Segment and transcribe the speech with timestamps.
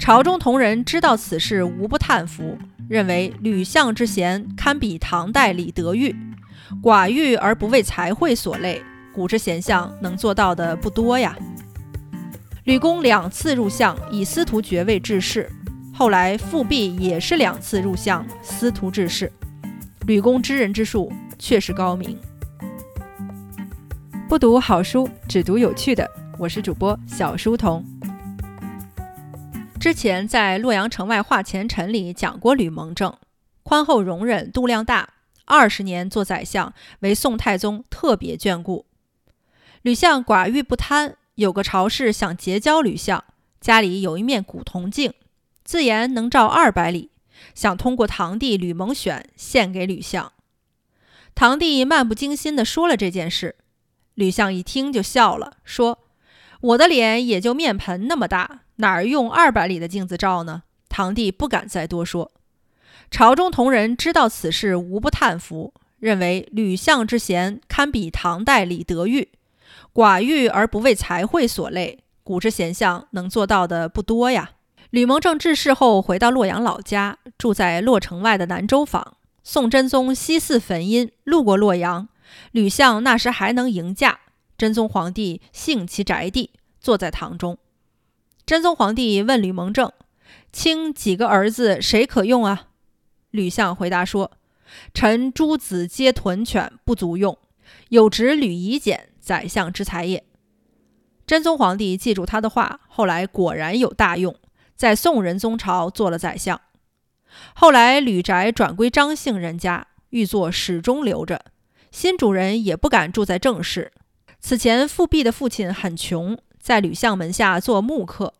[0.00, 2.56] 朝中同人知道此事，无不叹服，
[2.88, 6.16] 认为吕相之贤堪比唐代李德裕。
[6.82, 8.82] 寡欲而不为财会所累，
[9.12, 11.36] 古之贤相能做到的不多呀。
[12.64, 15.46] 吕公两次入相，以司徒爵位致仕。
[15.92, 19.30] 后来复辟也是两次入相，司徒致仕。
[20.06, 22.18] 吕公知人之术确实高明。
[24.26, 26.10] 不读好书，只读有趣的。
[26.38, 27.84] 我是主播小书童。
[29.80, 33.16] 之前在洛阳城外画前陈里讲过吕蒙正，
[33.62, 35.08] 宽厚容忍，度量大，
[35.46, 38.84] 二十年做宰相，为宋太宗特别眷顾。
[39.80, 43.24] 吕相寡欲不贪，有个朝士想结交吕相，
[43.58, 45.14] 家里有一面古铜镜，
[45.64, 47.10] 自言能照二百里，
[47.54, 50.30] 想通过堂弟吕蒙选献给吕相。
[51.34, 53.56] 堂弟漫不经心地说了这件事。
[54.12, 56.00] 吕相一听就笑了，说
[56.60, 62.32] ：“我的脸也就面盆那么大，哪儿用二百里的镜子照呢？”堂弟不敢再多说。
[63.10, 69.30] 朝中同人知道此事，无不叹服，认为吕相之贤堪比唐代李德裕。
[69.92, 74.50] 寡欲而不为财会所累，古之贤相能做到的不多呀。
[74.90, 79.16] 吕蒙正致仕后，回到洛阳老家，住在洛城外的南州坊。
[79.42, 82.08] 宋真宗西祀坟阴，路过洛阳。
[82.52, 84.20] 吕相那时还能迎驾，
[84.60, 86.50] 真宗皇帝幸其宅地，
[86.82, 87.56] 坐在堂中。
[88.44, 89.90] 真宗皇帝问吕蒙正
[90.52, 92.66] ：“卿几个儿子，谁可用啊？”
[93.32, 94.32] 吕相回答说
[94.92, 97.38] ：“臣诸子皆豚犬，不足用，
[97.88, 100.22] 有侄吕夷简，宰相之才也。”
[101.26, 104.36] 真宗皇帝记住他的话，后来果然有大用，
[104.76, 106.60] 在宋仁宗朝做了宰相。
[107.54, 111.46] 后来吕宅转归张姓人家，御座始终留着。
[111.90, 113.90] 新主人也不敢住在正室。
[114.40, 118.34] 此前复辟的父亲很穷，在吕相门下做木客。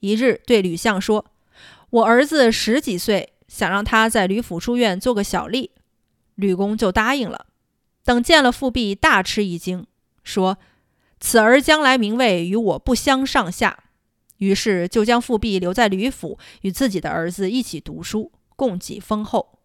[0.00, 1.24] 一日对吕相说
[1.90, 5.70] ：“我儿子十几岁，想让他在吕府书院做个小吏。”
[6.36, 7.46] 吕公就答应了。
[8.04, 9.86] 等见了复辟，大吃一惊，
[10.22, 10.58] 说
[11.18, 13.84] ：“此儿将来名位与我不相上下。”
[14.38, 19.58] 于是就将复辟留在吕府，与自己的儿子一起读书，供给丰厚。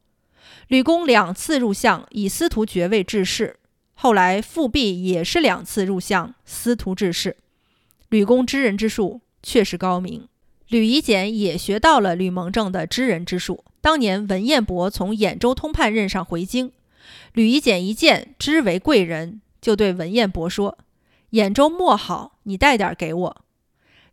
[0.69, 3.57] 吕公两次入相，以司徒爵位致仕。
[4.03, 7.37] 后来复辟也是两次入相，司徒致仕。
[8.09, 10.27] 吕公知人之术确实高明。
[10.69, 13.63] 吕夷简也学到了吕蒙正的知人之术。
[13.79, 16.71] 当年文彦博从兖州通判任上回京，
[17.33, 20.79] 吕夷简一见知为贵人，就对文彦博说
[21.33, 23.45] ：“兖州墨好，你带点给我。”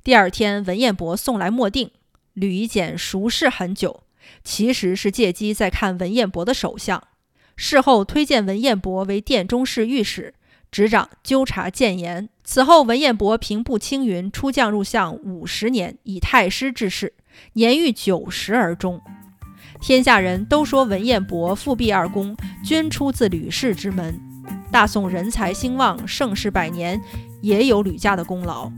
[0.04, 1.92] 第二天，文彦博送来墨锭，
[2.34, 4.02] 吕夷简熟视很久。
[4.44, 7.02] 其实是借机在看文彦博的手相，
[7.60, 10.32] 事后推荐文彦博为殿中侍御史，
[10.70, 12.28] 执掌纠察谏言。
[12.44, 17.12] 此后，文彦博平步青云，出将入相五十年，以太师致仕，
[17.54, 19.00] 年逾九十而终。
[19.80, 24.20] 天下人都说文彦博、复辟二公均出自吕氏之门。
[24.70, 27.00] 大宋人才兴旺，盛世百年，
[27.42, 28.70] 也有吕家的功劳。